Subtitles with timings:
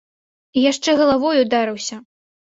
[0.57, 1.99] І яшчэ галавой ударыўся!